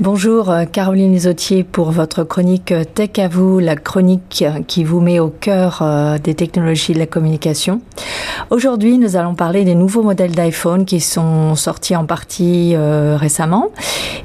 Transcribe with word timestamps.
Bonjour 0.00 0.48
euh, 0.48 0.64
Caroline 0.64 1.12
Isotier 1.12 1.64
pour 1.64 1.90
votre 1.90 2.24
chronique 2.24 2.72
euh, 2.72 2.82
Tech 2.82 3.10
à 3.18 3.28
vous, 3.28 3.58
la 3.58 3.76
chronique 3.76 4.42
euh, 4.46 4.62
qui 4.66 4.84
vous 4.84 5.00
met 5.00 5.20
au 5.20 5.28
cœur 5.28 5.84
des 6.24 6.34
technologies 6.34 6.94
de 6.94 6.98
la 6.98 7.06
communication. 7.06 7.82
Aujourd'hui, 8.48 8.96
nous 8.96 9.16
allons 9.16 9.34
parler 9.34 9.64
des 9.64 9.74
nouveaux 9.74 10.02
modèles 10.02 10.32
d'iPhone 10.32 10.86
qui 10.86 11.00
sont 11.00 11.54
sortis 11.56 11.94
en 11.94 12.06
partie 12.06 12.74
récemment 12.76 13.70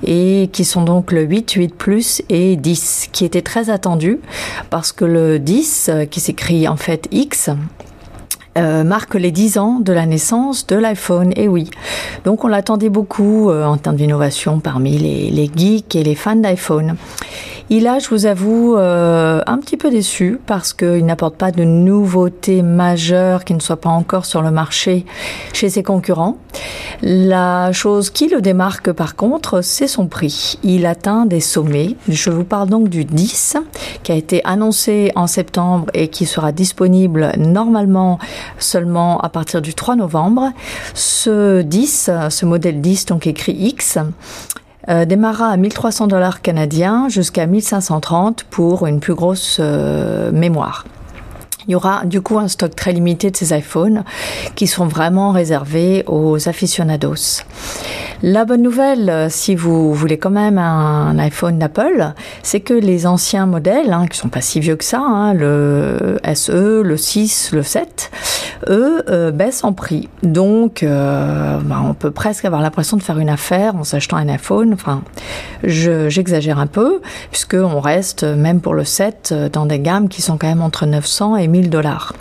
et 0.06 0.50
qui 0.54 0.64
sont 0.64 0.84
donc 0.84 1.12
le 1.12 1.24
8, 1.24 1.52
8 1.52 1.76
Plus 1.76 2.22
et 2.30 2.56
10 2.56 3.10
qui 3.12 3.26
étaient 3.26 3.42
très 3.42 3.70
attendus 3.70 4.20
parce 4.70 4.94
que 4.94 5.06
le 5.06 5.38
10 5.38 5.92
qui 6.10 6.20
s'écrit 6.20 6.68
en 6.68 6.78
fait 6.78 7.08
X 7.12 7.50
euh, 8.58 8.84
marque 8.84 9.16
les 9.16 9.32
10 9.32 9.58
ans 9.58 9.80
de 9.80 9.94
la 9.94 10.06
naissance 10.06 10.66
de 10.68 10.76
l'iPhone. 10.76 11.32
Et 11.36 11.48
oui, 11.48 11.70
donc 12.26 12.44
on 12.44 12.48
l'attendait 12.48 12.90
beaucoup 12.90 13.50
euh, 13.50 13.66
en 13.66 13.78
termes 13.78 13.98
d'innovation 13.98 14.60
parmi 14.60 14.98
les, 14.98 15.52
geeks 15.56 15.96
et 15.96 16.04
les 16.04 16.16
fans 16.16 16.36
d'iPhone. 16.36 16.96
Il 17.70 17.86
a, 17.86 18.00
je 18.00 18.08
vous 18.08 18.26
avoue, 18.26 18.78
euh, 18.78 19.42
un 19.46 19.58
petit 19.58 19.76
peu 19.76 19.90
déçu 19.90 20.40
parce 20.46 20.72
qu'il 20.72 21.06
n'apporte 21.06 21.36
pas 21.36 21.52
de 21.52 21.66
nouveautés 21.66 22.62
majeures 22.62 23.44
qui 23.44 23.54
ne 23.54 23.60
soient 23.60 23.82
pas 23.82 23.90
encore 23.90 24.26
sur 24.26 24.42
le 24.42 24.52
marché 24.52 25.06
chez 25.52 25.70
ses 25.70 25.84
concurrents. 25.84 26.38
La 27.02 27.74
chose 27.74 28.10
qui 28.10 28.30
le 28.30 28.40
démarque 28.40 28.94
par 28.94 29.18
contre, 29.18 29.62
c'est 29.62 29.88
son 29.88 30.08
prix. 30.08 30.58
Il 30.64 30.86
atteint 30.86 31.26
des 31.26 31.42
sommets. 31.42 31.98
Je 32.08 32.30
vous 32.30 32.46
parle 32.46 32.70
donc 32.70 32.88
du 32.88 33.04
10 33.04 33.58
qui 34.02 34.14
a 34.14 34.16
été 34.16 34.42
annoncé 34.46 35.12
en 35.16 35.28
septembre 35.28 35.88
et 35.94 36.08
qui 36.08 36.26
sera 36.26 36.54
disponible 36.54 37.34
normalement 37.38 38.18
seulement 38.60 39.20
à 39.20 39.30
partir 39.30 39.62
du 39.62 39.74
3 39.74 39.96
novembre. 39.96 40.52
Ce 40.94 41.62
10, 41.62 42.10
ce 42.30 42.46
modèle 42.46 42.82
10 42.82 43.06
donc 43.08 43.28
écrit 43.28 43.54
X, 43.54 43.98
euh, 44.90 45.04
démarra 45.04 45.50
à 45.50 45.58
1300 45.58 46.08
dollars 46.08 46.42
canadiens 46.42 47.10
jusqu'à 47.10 47.46
1530 47.46 48.46
pour 48.46 48.88
une 48.88 49.02
plus 49.02 49.16
grosse 49.16 49.58
euh, 49.60 50.32
mémoire. 50.32 50.86
Il 51.68 51.72
y 51.72 51.76
aura 51.76 52.06
du 52.06 52.22
coup 52.22 52.40
un 52.40 52.48
stock 52.48 52.76
très 52.76 52.94
limité 52.94 53.30
de 53.30 53.36
ces 53.36 53.54
iPhones 53.54 54.04
qui 54.56 54.68
sont 54.68 54.88
vraiment 54.88 55.32
réservés 55.32 56.04
aux 56.08 56.48
aficionados. 56.48 57.44
La 58.24 58.46
bonne 58.46 58.64
nouvelle, 58.64 59.10
euh, 59.12 59.28
si 59.30 59.54
vous 59.54 59.94
voulez 59.94 60.18
quand 60.18 60.32
même 60.32 60.58
un 60.58 61.20
iPhone 61.20 61.60
d'Apple, 61.60 62.14
c'est 62.42 62.62
que 62.62 62.74
les 62.74 63.06
anciens 63.06 63.46
modèles, 63.46 63.94
hein, 63.94 64.08
qui 64.08 64.18
sont 64.18 64.30
pas 64.30 64.42
si 64.42 64.60
vieux 64.60 64.76
que 64.76 64.84
ça, 64.84 65.00
hein, 65.00 65.34
le 65.36 66.18
SE, 66.34 66.82
le 66.82 66.98
6, 66.98 67.52
le 67.52 67.62
7, 67.62 68.10
eux 68.70 69.04
euh, 69.10 69.30
baissent 69.30 69.64
en 69.64 69.72
prix. 69.72 70.10
Donc, 70.24 70.82
euh, 70.82 71.60
bah, 71.64 71.84
on 71.86 71.94
peut 71.94 72.10
presque 72.10 72.46
avoir 72.46 72.62
l'impression 72.64 72.98
de 72.98 73.04
faire 73.04 73.20
une 73.20 73.30
affaire 73.30 73.76
en 73.76 73.84
s'achetant 73.84 74.18
un 74.18 74.30
iPhone. 74.30 74.74
Enfin, 74.74 75.04
j'exagère 75.64 76.58
un 76.58 76.68
peu, 76.68 77.02
puisqu'on 77.30 77.80
reste, 77.80 78.24
même 78.24 78.62
pour 78.62 78.74
le 78.74 78.84
7, 78.84 79.36
dans 79.54 79.68
des 79.68 79.80
gammes 79.80 80.10
qui 80.10 80.24
sont 80.24 80.38
quand 80.40 80.48
même 80.48 80.64
entre 80.64 80.88
900 80.88 81.36
et 81.36 81.48
1000 81.48 81.57
dollars. 81.62 82.14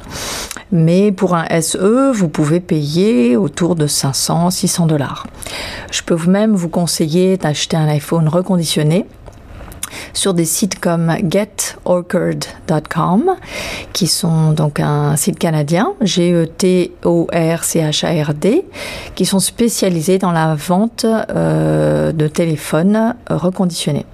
Mais 0.73 1.13
pour 1.13 1.35
un 1.35 1.47
SE, 1.61 2.13
vous 2.13 2.29
pouvez 2.29 2.61
payer 2.61 3.37
autour 3.37 3.77
de 3.77 3.87
500, 3.87 4.51
600 4.51 4.87
dollars. 4.87 5.27
Je 5.91 6.03
peux 6.03 6.17
même 6.27 6.55
vous 6.55 6.69
conseiller 6.69 7.37
d'acheter 7.37 7.77
un 7.77 7.89
iPhone 7.89 8.29
reconditionné 8.29 9.07
sur 10.13 10.35
des 10.35 10.45
sites 10.45 10.81
comme 10.81 11.15
getorchard.com, 11.31 13.37
qui 13.93 14.07
sont 14.07 14.53
donc 14.53 14.79
un 14.81 15.17
site 15.17 15.39
canadien, 15.39 15.95
G-E-T-O-R-C-H-A-R-D, 16.01 16.95
qui 19.15 19.27
sont 19.27 19.41
spécialisés 19.41 20.19
dans 20.19 20.33
la 20.33 20.55
vente 20.55 21.05
euh, 21.05 22.13
de 22.13 22.29
téléphones 22.29 23.15
reconditionnés. 23.29 24.07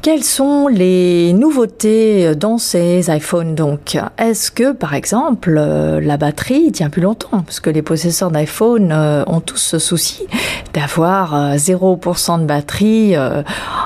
Quelles 0.00 0.22
sont 0.22 0.68
les 0.68 1.32
nouveautés 1.32 2.36
dans 2.36 2.56
ces 2.56 3.10
iPhones 3.10 3.54
donc? 3.56 3.98
Est-ce 4.16 4.50
que 4.52 4.72
par 4.72 4.94
exemple 4.94 5.50
la 5.50 6.16
batterie 6.16 6.70
tient 6.70 6.88
plus 6.88 7.02
longtemps? 7.02 7.42
Parce 7.42 7.58
que 7.58 7.68
les 7.68 7.82
possesseurs 7.82 8.30
d'iPhone 8.30 8.92
euh, 8.92 9.24
ont 9.26 9.40
tous 9.40 9.56
ce 9.56 9.78
souci 9.78 10.26
d'avoir 10.72 11.56
0% 11.56 12.34
euh, 12.34 12.38
de 12.38 12.46
batterie 12.46 13.16
euh, 13.16 13.42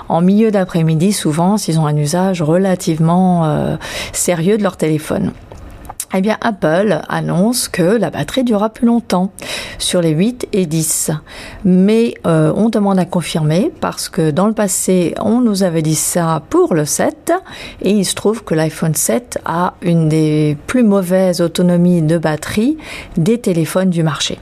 en 0.09 0.21
milieu 0.21 0.51
d'après-midi 0.51 1.13
souvent 1.13 1.57
s'ils 1.57 1.81
ont 1.81 1.87
un 1.87 1.97
usage 1.97 2.43
relativement 2.43 3.79
sérieux 4.13 4.59
de 4.59 4.63
leur 4.63 4.77
téléphone. 4.77 5.33
Eh 6.15 6.21
bien, 6.21 6.37
Apple 6.43 7.01
annonce 7.09 7.69
que 7.69 7.83
la 7.83 8.11
batterie 8.11 8.45
durera 8.45 8.69
plus 8.69 8.87
longtemps 8.87 9.31
sur 9.79 10.03
les 10.03 10.11
8 10.11 10.49
et 10.53 10.67
10. 10.67 11.11
Mais 11.65 12.15
euh, 12.27 12.53
on 12.55 12.69
demande 12.69 12.99
à 12.99 13.07
confirmer 13.07 13.73
parce 13.81 14.11
que 14.11 14.31
dans 14.31 14.47
le 14.47 14.53
passé, 14.53 15.15
on 15.21 15.41
nous 15.41 15.63
avait 15.63 15.81
dit 15.81 15.95
ça 15.95 16.43
pour 16.51 16.75
le 16.75 16.85
7 16.85 17.33
et 17.81 17.93
il 17.93 18.05
se 18.05 18.15
trouve 18.15 18.45
que 18.45 18.55
l'iPhone 18.55 18.95
7 18.95 19.39
a 19.47 19.75
une 19.81 20.11
des 20.11 20.57
plus 20.67 20.83
mauvaises 20.83 21.41
autonomies 21.41 22.03
de 22.03 22.19
batterie 22.19 22.77
des 23.17 23.39
téléphones 23.39 23.91
du 23.91 24.03
marché. 24.03 24.39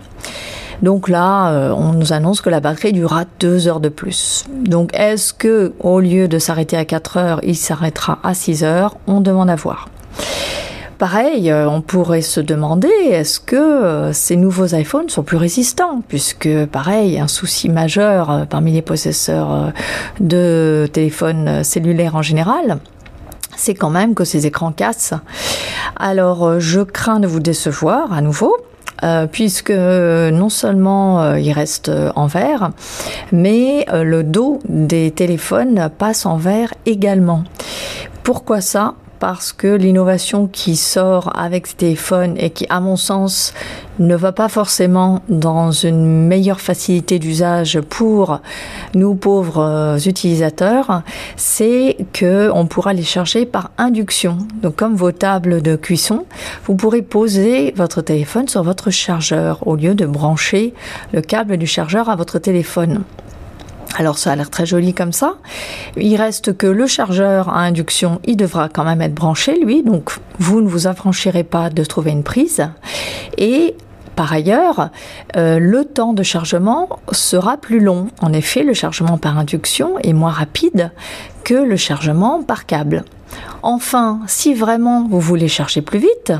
Donc 0.82 1.08
là, 1.08 1.52
euh, 1.52 1.72
on 1.76 1.92
nous 1.92 2.12
annonce 2.12 2.40
que 2.40 2.50
la 2.50 2.60
batterie 2.60 2.92
durera 2.92 3.26
deux 3.38 3.68
heures 3.68 3.80
de 3.80 3.90
plus. 3.90 4.44
Donc 4.50 4.90
est-ce 4.92 5.32
que 5.32 5.72
au 5.78 6.00
lieu 6.00 6.26
de 6.26 6.38
s'arrêter 6.38 6.76
à 6.76 6.84
4 6.84 7.16
heures, 7.16 7.40
il 7.44 7.56
s'arrêtera 7.56 8.18
à 8.24 8.34
6 8.34 8.64
heures? 8.64 8.96
On 9.06 9.20
demande 9.20 9.50
à 9.50 9.56
voir. 9.56 9.88
Pareil, 11.00 11.50
euh, 11.50 11.66
on 11.66 11.80
pourrait 11.80 12.20
se 12.20 12.40
demander 12.40 12.90
est-ce 13.08 13.40
que 13.40 13.56
euh, 13.56 14.12
ces 14.12 14.36
nouveaux 14.36 14.66
iPhones 14.66 15.08
sont 15.08 15.22
plus 15.22 15.38
résistants? 15.38 16.02
Puisque 16.06 16.66
pareil, 16.66 17.18
un 17.18 17.26
souci 17.26 17.70
majeur 17.70 18.30
euh, 18.30 18.44
parmi 18.44 18.72
les 18.72 18.82
possesseurs 18.82 19.72
de 20.20 20.86
téléphones 20.92 21.64
cellulaires 21.64 22.16
en 22.16 22.20
général, 22.20 22.80
c'est 23.56 23.72
quand 23.72 23.88
même 23.88 24.14
que 24.14 24.24
ces 24.24 24.46
écrans 24.46 24.72
cassent. 24.72 25.14
Alors, 25.96 26.60
je 26.60 26.82
crains 26.82 27.18
de 27.18 27.26
vous 27.26 27.40
décevoir 27.40 28.12
à 28.12 28.20
nouveau. 28.20 28.54
puisque 29.32 29.70
non 29.70 30.50
seulement 30.50 31.34
il 31.36 31.52
reste 31.52 31.90
en 32.14 32.26
verre, 32.26 32.72
mais 33.32 33.86
le 33.90 34.22
dos 34.22 34.58
des 34.68 35.10
téléphones 35.10 35.88
passe 35.96 36.26
en 36.26 36.36
verre 36.36 36.74
également. 36.84 37.44
Pourquoi 38.22 38.60
ça? 38.60 38.96
Parce 39.20 39.52
que 39.52 39.68
l'innovation 39.68 40.48
qui 40.48 40.74
sort 40.74 41.30
avec 41.38 41.66
ce 41.66 41.76
téléphone 41.76 42.34
et 42.38 42.50
qui, 42.50 42.66
à 42.70 42.80
mon 42.80 42.96
sens, 42.96 43.54
ne 43.98 44.16
va 44.16 44.32
pas 44.32 44.48
forcément 44.48 45.22
dans 45.28 45.70
une 45.70 46.26
meilleure 46.26 46.60
facilité 46.60 47.18
d'usage 47.18 47.80
pour 47.82 48.40
nous 48.94 49.14
pauvres 49.14 49.62
euh, 49.62 49.98
utilisateurs, 49.98 51.02
c'est 51.36 51.98
que 52.14 52.50
on 52.52 52.66
pourra 52.66 52.94
les 52.94 53.02
charger 53.02 53.44
par 53.44 53.70
induction. 53.76 54.38
Donc, 54.62 54.76
comme 54.76 54.96
vos 54.96 55.12
tables 55.12 55.60
de 55.60 55.76
cuisson, 55.76 56.24
vous 56.64 56.74
pourrez 56.74 57.02
poser 57.02 57.72
votre 57.76 58.00
téléphone 58.00 58.48
sur 58.48 58.62
votre 58.62 58.90
chargeur 58.90 59.66
au 59.66 59.76
lieu 59.76 59.94
de 59.94 60.06
brancher 60.06 60.72
le 61.12 61.20
câble 61.20 61.58
du 61.58 61.66
chargeur 61.66 62.08
à 62.08 62.16
votre 62.16 62.38
téléphone. 62.38 63.04
Alors 63.96 64.18
ça 64.18 64.32
a 64.32 64.36
l'air 64.36 64.50
très 64.50 64.66
joli 64.66 64.94
comme 64.94 65.12
ça. 65.12 65.34
Il 65.96 66.16
reste 66.16 66.56
que 66.56 66.66
le 66.66 66.86
chargeur 66.86 67.48
à 67.48 67.60
induction, 67.60 68.20
il 68.24 68.36
devra 68.36 68.68
quand 68.68 68.84
même 68.84 69.02
être 69.02 69.14
branché 69.14 69.58
lui, 69.58 69.82
donc 69.82 70.12
vous 70.38 70.60
ne 70.60 70.68
vous 70.68 70.86
affranchirez 70.86 71.44
pas 71.44 71.70
de 71.70 71.84
trouver 71.84 72.12
une 72.12 72.22
prise. 72.22 72.68
Et 73.36 73.74
par 74.16 74.32
ailleurs, 74.32 74.90
euh, 75.36 75.58
le 75.58 75.84
temps 75.84 76.12
de 76.12 76.22
chargement 76.22 76.88
sera 77.10 77.56
plus 77.56 77.80
long. 77.80 78.08
En 78.20 78.32
effet, 78.32 78.62
le 78.62 78.74
chargement 78.74 79.18
par 79.18 79.38
induction 79.38 79.98
est 79.98 80.12
moins 80.12 80.30
rapide 80.30 80.90
que 81.42 81.54
le 81.54 81.76
chargement 81.76 82.42
par 82.42 82.66
câble. 82.66 83.04
Enfin, 83.62 84.20
si 84.26 84.54
vraiment 84.54 85.06
vous 85.08 85.20
voulez 85.20 85.48
charger 85.48 85.82
plus 85.82 85.98
vite, 85.98 86.32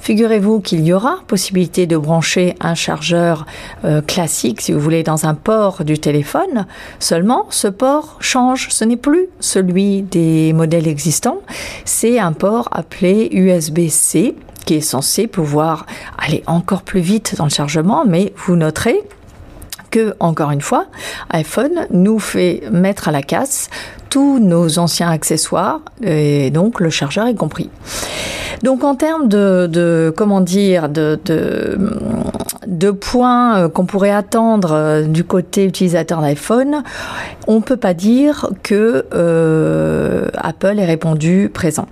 figurez-vous 0.00 0.60
qu'il 0.60 0.84
y 0.84 0.92
aura 0.92 1.18
possibilité 1.26 1.86
de 1.86 1.96
brancher 1.96 2.54
un 2.60 2.74
chargeur 2.74 3.46
euh, 3.84 4.02
classique, 4.02 4.60
si 4.60 4.72
vous 4.72 4.80
voulez, 4.80 5.02
dans 5.02 5.26
un 5.26 5.34
port 5.34 5.84
du 5.84 5.98
téléphone. 5.98 6.66
Seulement, 6.98 7.46
ce 7.50 7.68
port 7.68 8.16
change. 8.20 8.68
Ce 8.70 8.84
n'est 8.84 8.96
plus 8.96 9.28
celui 9.40 10.02
des 10.02 10.52
modèles 10.52 10.88
existants. 10.88 11.40
C'est 11.84 12.18
un 12.18 12.32
port 12.32 12.68
appelé 12.72 13.28
USB-C 13.32 14.34
qui 14.64 14.74
est 14.74 14.80
censé 14.80 15.26
pouvoir 15.26 15.86
aller 16.18 16.42
encore 16.46 16.82
plus 16.82 17.00
vite 17.00 17.34
dans 17.36 17.44
le 17.44 17.50
chargement, 17.50 18.04
mais 18.06 18.32
vous 18.36 18.56
noterez 18.56 19.02
encore 20.20 20.50
une 20.50 20.60
fois, 20.60 20.86
iPhone 21.30 21.86
nous 21.90 22.18
fait 22.18 22.62
mettre 22.70 23.08
à 23.08 23.12
la 23.12 23.22
casse 23.22 23.68
tous 24.10 24.38
nos 24.38 24.78
anciens 24.78 25.10
accessoires, 25.10 25.80
et 26.02 26.50
donc 26.50 26.80
le 26.80 26.88
chargeur 26.90 27.26
est 27.26 27.34
compris. 27.34 27.68
Donc 28.62 28.84
en 28.84 28.94
termes 28.94 29.28
de, 29.28 30.14
comment 30.16 30.40
dire, 30.40 30.88
de, 30.88 31.18
points 32.92 33.58
euh, 33.58 33.68
qu'on 33.68 33.86
pourrait 33.86 34.10
attendre 34.10 34.72
euh, 34.72 35.02
du 35.02 35.24
côté 35.24 35.64
utilisateur 35.64 36.20
d'iPhone, 36.20 36.82
on 37.46 37.60
peut 37.60 37.76
pas 37.76 37.92
dire 37.92 38.50
que 38.62 39.04
euh, 39.14 40.28
Apple 40.36 40.78
ait 40.78 40.84
répondu 40.84 41.50
présent. 41.52 41.88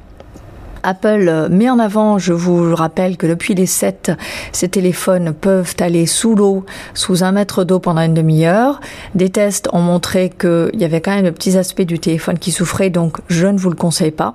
Apple 0.82 1.48
met 1.50 1.70
en 1.70 1.78
avant, 1.78 2.18
je 2.18 2.32
vous 2.32 2.74
rappelle 2.74 3.16
que 3.16 3.26
depuis 3.26 3.54
les 3.54 3.66
7, 3.66 4.12
ces 4.52 4.68
téléphones 4.68 5.32
peuvent 5.32 5.74
aller 5.80 6.06
sous 6.06 6.34
l'eau, 6.34 6.64
sous 6.94 7.24
un 7.24 7.32
mètre 7.32 7.64
d'eau 7.64 7.78
pendant 7.78 8.02
une 8.02 8.14
demi-heure. 8.14 8.80
Des 9.14 9.30
tests 9.30 9.68
ont 9.72 9.80
montré 9.80 10.30
qu'il 10.30 10.70
y 10.74 10.84
avait 10.84 11.00
quand 11.00 11.14
même 11.14 11.24
de 11.24 11.30
petits 11.30 11.56
aspects 11.56 11.82
du 11.82 11.98
téléphone 11.98 12.38
qui 12.38 12.50
souffraient, 12.50 12.90
donc 12.90 13.18
je 13.28 13.46
ne 13.46 13.58
vous 13.58 13.70
le 13.70 13.76
conseille 13.76 14.10
pas. 14.10 14.34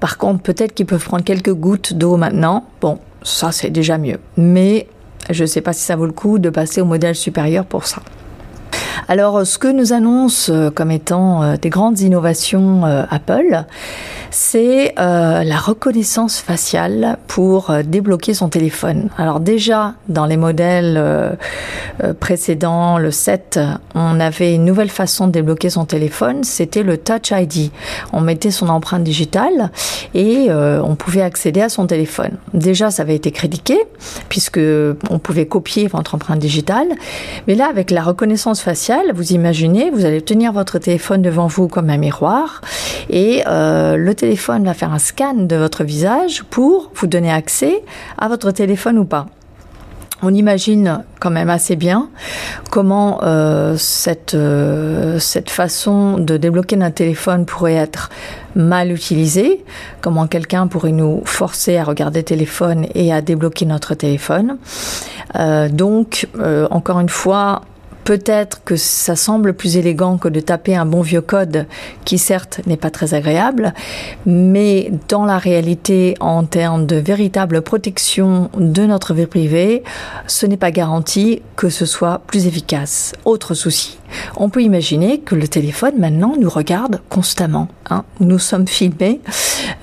Par 0.00 0.18
contre, 0.18 0.42
peut-être 0.42 0.74
qu'ils 0.74 0.86
peuvent 0.86 1.04
prendre 1.04 1.24
quelques 1.24 1.52
gouttes 1.52 1.94
d'eau 1.94 2.16
maintenant. 2.16 2.64
Bon, 2.80 2.98
ça 3.22 3.52
c'est 3.52 3.70
déjà 3.70 3.98
mieux. 3.98 4.18
Mais 4.36 4.86
je 5.30 5.42
ne 5.42 5.46
sais 5.46 5.60
pas 5.60 5.72
si 5.72 5.82
ça 5.82 5.96
vaut 5.96 6.06
le 6.06 6.12
coup 6.12 6.38
de 6.38 6.50
passer 6.50 6.80
au 6.80 6.84
modèle 6.84 7.14
supérieur 7.14 7.64
pour 7.64 7.86
ça. 7.86 8.02
Alors, 9.06 9.46
ce 9.46 9.58
que 9.58 9.68
nous 9.68 9.92
annonce 9.92 10.50
euh, 10.50 10.70
comme 10.70 10.90
étant 10.90 11.42
euh, 11.42 11.56
des 11.56 11.70
grandes 11.70 12.00
innovations 12.00 12.84
euh, 12.84 13.04
Apple, 13.10 13.64
c'est 14.30 14.94
la 14.98 15.56
reconnaissance 15.56 16.38
faciale 16.38 17.16
pour 17.28 17.72
débloquer 17.82 18.34
son 18.34 18.50
téléphone. 18.50 19.08
Alors 19.16 19.40
déjà, 19.40 19.94
dans 20.08 20.26
les 20.26 20.36
modèles 20.36 21.02
précédents, 22.20 22.98
le 22.98 23.10
7, 23.10 23.58
on 23.94 24.20
avait 24.20 24.54
une 24.54 24.66
nouvelle 24.66 24.90
façon 24.90 25.28
de 25.28 25.32
débloquer 25.32 25.70
son 25.70 25.86
téléphone, 25.86 26.44
c'était 26.44 26.82
le 26.82 26.98
Touch 26.98 27.32
ID. 27.32 27.70
On 28.12 28.20
mettait 28.20 28.50
son 28.50 28.68
empreinte 28.68 29.02
digitale 29.02 29.70
et 30.14 30.48
on 30.52 30.94
pouvait 30.94 31.22
accéder 31.22 31.62
à 31.62 31.70
son 31.70 31.86
téléphone. 31.86 32.32
Déjà, 32.52 32.90
ça 32.90 33.04
avait 33.04 33.16
été 33.16 33.30
critiqué 33.30 33.78
puisque 34.28 34.60
on 35.08 35.18
pouvait 35.18 35.46
copier 35.46 35.86
votre 35.88 36.14
empreinte 36.14 36.38
digitale, 36.38 36.88
mais 37.46 37.54
là, 37.54 37.66
avec 37.70 37.90
la 37.90 38.02
reconnaissance 38.02 38.60
faciale, 38.60 38.87
vous 39.14 39.32
imaginez, 39.32 39.90
vous 39.90 40.04
allez 40.04 40.22
tenir 40.22 40.52
votre 40.52 40.78
téléphone 40.78 41.20
devant 41.20 41.46
vous 41.46 41.68
comme 41.68 41.90
un 41.90 41.98
miroir 41.98 42.62
et 43.10 43.42
euh, 43.46 43.96
le 43.96 44.14
téléphone 44.14 44.64
va 44.64 44.72
faire 44.72 44.92
un 44.92 44.98
scan 44.98 45.34
de 45.34 45.56
votre 45.56 45.84
visage 45.84 46.44
pour 46.44 46.90
vous 46.94 47.06
donner 47.06 47.30
accès 47.30 47.82
à 48.16 48.28
votre 48.28 48.50
téléphone 48.50 48.98
ou 48.98 49.04
pas. 49.04 49.26
On 50.22 50.34
imagine 50.34 51.04
quand 51.20 51.30
même 51.30 51.50
assez 51.50 51.76
bien 51.76 52.08
comment 52.70 53.20
euh, 53.22 53.76
cette, 53.76 54.34
euh, 54.34 55.18
cette 55.18 55.50
façon 55.50 56.18
de 56.18 56.36
débloquer 56.36 56.76
notre 56.76 56.96
téléphone 56.96 57.44
pourrait 57.44 57.74
être 57.74 58.10
mal 58.56 58.90
utilisée, 58.90 59.64
comment 60.00 60.26
quelqu'un 60.26 60.66
pourrait 60.66 60.92
nous 60.92 61.22
forcer 61.24 61.76
à 61.76 61.84
regarder 61.84 62.22
téléphone 62.22 62.86
et 62.94 63.12
à 63.12 63.20
débloquer 63.20 63.66
notre 63.66 63.94
téléphone. 63.94 64.56
donc, 65.70 66.26
encore 66.70 66.98
une 66.98 67.08
fois, 67.08 67.62
Peut-être 68.08 68.64
que 68.64 68.76
ça 68.76 69.16
semble 69.16 69.52
plus 69.52 69.76
élégant 69.76 70.16
que 70.16 70.30
de 70.30 70.40
taper 70.40 70.74
un 70.74 70.86
bon 70.86 71.02
vieux 71.02 71.20
code 71.20 71.66
qui 72.06 72.16
certes 72.16 72.62
n'est 72.66 72.78
pas 72.78 72.88
très 72.88 73.12
agréable, 73.12 73.74
mais 74.24 74.90
dans 75.10 75.26
la 75.26 75.36
réalité, 75.36 76.14
en 76.18 76.44
termes 76.44 76.86
de 76.86 76.96
véritable 76.96 77.60
protection 77.60 78.48
de 78.56 78.86
notre 78.86 79.12
vie 79.12 79.26
privée, 79.26 79.82
ce 80.26 80.46
n'est 80.46 80.56
pas 80.56 80.70
garanti 80.70 81.42
que 81.54 81.68
ce 81.68 81.84
soit 81.84 82.22
plus 82.26 82.46
efficace. 82.46 83.12
Autre 83.26 83.52
souci, 83.52 83.98
on 84.36 84.48
peut 84.48 84.62
imaginer 84.62 85.20
que 85.20 85.34
le 85.34 85.46
téléphone 85.46 85.98
maintenant 85.98 86.32
nous 86.40 86.48
regarde 86.48 87.02
constamment. 87.10 87.68
Hein. 87.90 88.04
Nous 88.20 88.38
sommes 88.38 88.68
filmés 88.68 89.20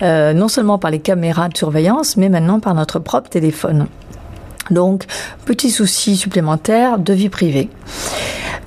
euh, 0.01 0.33
non 0.33 0.47
seulement 0.47 0.79
par 0.79 0.89
les 0.89 0.97
caméras 0.97 1.49
de 1.49 1.57
surveillance, 1.57 2.17
mais 2.17 2.29
maintenant 2.29 2.59
par 2.59 2.73
notre 2.73 2.97
propre 2.97 3.29
téléphone. 3.29 3.85
Donc, 4.71 5.05
petit 5.45 5.69
souci 5.69 6.15
supplémentaire 6.17 6.99
de 6.99 7.13
vie 7.13 7.29
privée. 7.29 7.69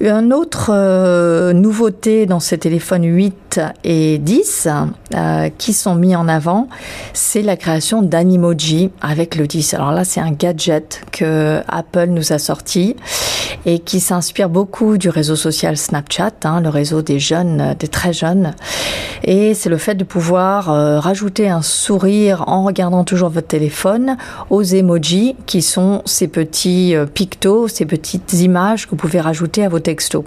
Une 0.01 0.33
autre 0.33 0.71
euh, 0.73 1.53
nouveauté 1.53 2.27
dans 2.27 2.39
ces 2.39 2.57
téléphones 2.57 3.05
8 3.05 3.61
et 3.83 4.19
10 4.19 4.69
euh, 5.15 5.49
qui 5.59 5.73
sont 5.73 5.97
mis 5.97 6.15
en 6.15 6.29
avant, 6.29 6.69
c'est 7.15 7.43
la 7.43 7.57
création 7.57 8.03
d'Animoji 8.03 8.91
avec 9.01 9.35
le 9.35 9.49
10. 9.49 9.75
Alors 9.75 9.91
là, 9.91 10.05
c'est 10.05 10.21
un 10.21 10.31
gadget 10.31 11.03
que 11.11 11.63
Apple 11.67 12.07
nous 12.11 12.33
a 12.33 12.39
sorti 12.39 12.95
et 13.67 13.79
qui 13.79 14.01
s'inspire 14.01 14.49
beaucoup 14.49 14.99
du 14.99 15.09
réseau 15.09 15.37
social 15.37 15.77
Snapchat, 15.77 16.33
hein, 16.45 16.61
le 16.61 16.69
réseau 16.69 17.03
des 17.03 17.19
jeunes, 17.19 17.75
des 17.79 17.89
très 17.89 18.13
jeunes. 18.13 18.55
Et 19.25 19.55
c'est 19.55 19.69
le 19.69 19.79
fait 19.79 19.95
de 19.95 20.05
pouvoir 20.05 20.71
euh, 20.71 21.01
rajouter 21.01 21.49
un 21.49 21.63
sourire 21.63 22.45
en 22.47 22.65
regardant 22.65 23.05
toujours 23.05 23.31
votre 23.31 23.49
téléphone 23.49 24.17
aux 24.51 24.63
emojis 24.63 25.37
qui 25.47 25.63
sont 25.63 26.03
ces 26.05 26.29
petits 26.29 26.95
pictos, 27.15 27.69
ces 27.69 27.85
petites 27.87 28.33
images 28.35 28.87
que 28.87 28.91
vous 28.91 28.97
pouvez 28.97 29.21
rajouter 29.21 29.65
à 29.65 29.69
vos 29.69 29.81
textos. 29.81 30.25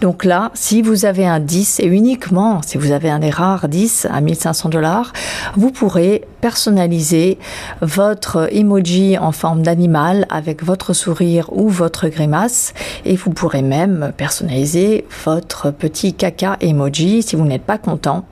Donc 0.00 0.24
là, 0.24 0.50
si 0.54 0.82
vous 0.82 1.04
avez 1.04 1.26
un 1.26 1.40
10 1.40 1.80
et 1.80 1.86
uniquement 1.86 2.60
si 2.64 2.78
vous 2.78 2.92
avez 2.92 3.10
un 3.10 3.18
des 3.18 3.30
rares 3.30 3.68
10 3.68 4.08
à 4.10 4.20
1500 4.20 4.68
dollars, 4.68 5.12
vous 5.56 5.70
pourrez 5.70 6.24
personnaliser 6.40 7.38
votre 7.80 8.48
emoji 8.52 9.18
en 9.18 9.32
forme 9.32 9.62
d'animal 9.62 10.26
avec 10.30 10.62
votre 10.62 10.92
sourire 10.92 11.48
ou 11.52 11.68
votre 11.68 12.08
grimace 12.08 12.74
et 13.04 13.16
vous 13.16 13.30
pourrez 13.30 13.62
même 13.62 14.12
personnaliser 14.16 15.06
votre 15.24 15.70
petit 15.70 16.14
caca 16.14 16.56
emoji 16.60 17.22
si 17.22 17.36
vous 17.36 17.44
n'êtes 17.44 17.64
pas 17.64 17.78
content. 17.78 18.24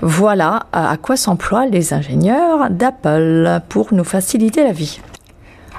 Voilà 0.00 0.66
à 0.72 0.96
quoi 0.96 1.16
s'emploient 1.16 1.66
les 1.66 1.92
ingénieurs 1.92 2.70
d'Apple 2.70 3.60
pour 3.68 3.92
nous 3.92 4.04
faciliter 4.04 4.64
la 4.64 4.72
vie. 4.72 5.00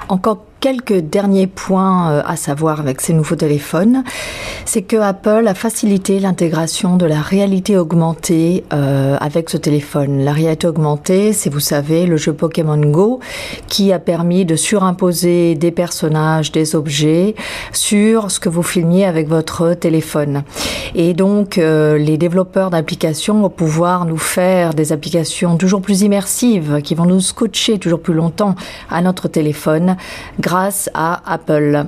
Encore 0.08 0.44
quelques 0.64 0.94
derniers 0.94 1.46
points 1.46 2.10
euh, 2.10 2.22
à 2.24 2.36
savoir 2.36 2.80
avec 2.80 3.02
ces 3.02 3.12
nouveaux 3.12 3.36
téléphones, 3.36 4.02
c'est 4.64 4.80
que 4.80 4.96
Apple 4.96 5.46
a 5.46 5.52
facilité 5.52 6.18
l'intégration 6.20 6.96
de 6.96 7.04
la 7.04 7.20
réalité 7.20 7.76
augmentée 7.76 8.64
euh, 8.72 9.18
avec 9.20 9.50
ce 9.50 9.58
téléphone. 9.58 10.24
La 10.24 10.32
réalité 10.32 10.66
augmentée, 10.66 11.34
c'est 11.34 11.50
vous 11.50 11.60
savez 11.60 12.06
le 12.06 12.16
jeu 12.16 12.32
Pokémon 12.32 12.78
Go 12.78 13.20
qui 13.68 13.92
a 13.92 13.98
permis 13.98 14.46
de 14.46 14.56
surimposer 14.56 15.54
des 15.54 15.70
personnages, 15.70 16.50
des 16.50 16.74
objets 16.74 17.34
sur 17.74 18.30
ce 18.30 18.40
que 18.40 18.48
vous 18.48 18.62
filmiez 18.62 19.04
avec 19.04 19.28
votre 19.28 19.74
téléphone. 19.74 20.44
Et 20.94 21.12
donc 21.12 21.58
euh, 21.58 21.98
les 21.98 22.16
développeurs 22.16 22.70
d'applications 22.70 23.38
vont 23.38 23.50
pouvoir 23.50 24.06
nous 24.06 24.16
faire 24.16 24.72
des 24.72 24.92
applications 24.92 25.58
toujours 25.58 25.82
plus 25.82 26.00
immersives 26.00 26.80
qui 26.82 26.94
vont 26.94 27.04
nous 27.04 27.20
scotcher 27.20 27.78
toujours 27.78 28.00
plus 28.00 28.14
longtemps 28.14 28.54
à 28.88 29.02
notre 29.02 29.28
téléphone 29.28 29.98
grâce 30.40 30.53
grâce 30.54 30.88
à 30.94 31.20
Apple. 31.26 31.86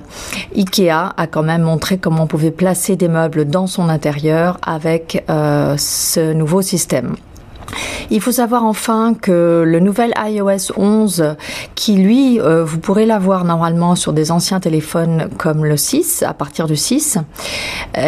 Ikea 0.56 1.14
a 1.16 1.26
quand 1.28 1.44
même 1.44 1.62
montré 1.62 1.98
comment 1.98 2.24
on 2.24 2.26
pouvait 2.26 2.50
placer 2.50 2.96
des 2.96 3.06
meubles 3.06 3.44
dans 3.44 3.68
son 3.68 3.88
intérieur 3.88 4.58
avec 4.60 5.24
euh, 5.30 5.76
ce 5.78 6.32
nouveau 6.32 6.62
système. 6.62 7.14
Il 8.10 8.20
faut 8.20 8.32
savoir 8.32 8.64
enfin 8.64 9.14
que 9.14 9.64
le 9.66 9.80
nouvel 9.80 10.12
iOS 10.16 10.72
11, 10.76 11.34
qui 11.74 11.96
lui, 11.96 12.40
euh, 12.40 12.64
vous 12.64 12.78
pourrez 12.78 13.04
l'avoir 13.04 13.44
normalement 13.44 13.96
sur 13.96 14.12
des 14.12 14.30
anciens 14.30 14.60
téléphones 14.60 15.28
comme 15.38 15.64
le 15.64 15.76
6, 15.76 16.22
à 16.22 16.32
partir 16.32 16.66
du 16.66 16.76
6, 16.76 17.18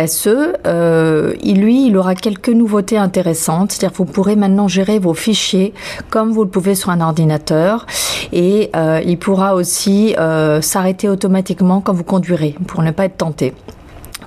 SE, 0.07 0.53
euh, 0.67 1.35
lui, 1.43 1.87
il 1.87 1.97
aura 1.97 2.15
quelques 2.15 2.49
nouveautés 2.49 2.99
intéressantes. 2.99 3.73
C'est-à-dire 3.73 3.97
vous 3.97 4.05
pourrez 4.05 4.37
maintenant 4.37 4.69
gérer 4.69 4.99
vos 4.99 5.15
fichiers 5.15 5.75
comme 6.11 6.31
vous 6.31 6.45
le 6.45 6.51
pouvez 6.51 6.77
sur 6.77 6.91
un 6.91 7.01
ordinateur 7.01 7.87
et 8.33 8.71
euh, 8.77 9.01
il 9.05 9.19
pourra 9.19 9.55
aussi 9.55 10.15
s'arrêter 10.61 11.09
automatiquement 11.09 11.81
quand 11.81 11.93
vous 11.93 12.05
conduirez 12.05 12.55
pour 12.67 12.83
ne 12.83 12.91
pas 12.91 13.07
être 13.07 13.17
tenté. 13.17 13.55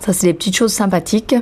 Ça, 0.02 0.14
c'est 0.14 0.28
des 0.28 0.34
petites 0.34 0.56
choses 0.56 0.74
sympathiques 0.74 1.36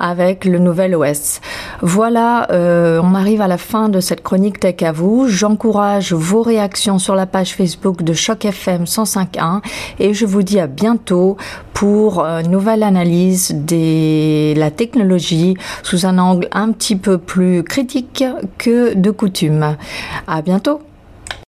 avec 0.00 0.46
le 0.46 0.58
nouvel 0.58 0.96
OS. 0.96 1.40
Voilà, 1.82 2.50
euh, 2.50 3.00
on 3.02 3.14
arrive 3.14 3.42
à 3.42 3.48
la 3.48 3.58
fin 3.58 3.90
de 3.90 4.00
cette 4.00 4.22
chronique 4.22 4.60
Tech 4.60 4.82
à 4.82 4.92
vous. 4.92 5.28
J'encourage 5.28 6.14
vos 6.14 6.40
réactions 6.40 6.98
sur 6.98 7.14
la 7.14 7.26
page 7.26 7.54
Facebook 7.54 8.02
de 8.02 8.14
Choc 8.14 8.46
FM 8.46 8.84
105.1 8.84 9.60
et 9.98 10.14
je 10.14 10.24
vous 10.24 10.42
dis 10.42 10.58
à 10.58 10.66
bientôt 10.66 11.36
pour 11.74 12.24
une 12.24 12.50
nouvelle 12.50 12.82
analyse 12.82 13.54
de 13.54 14.58
la 14.58 14.70
technologie 14.70 15.54
sous 15.82 16.06
un 16.06 16.18
angle 16.18 16.48
un 16.52 16.72
petit 16.72 16.96
peu 16.96 17.18
plus 17.18 17.62
critique 17.62 18.24
que 18.56 18.94
de 18.94 19.10
coutume. 19.10 19.76
À 20.26 20.40
bientôt. 20.40 20.80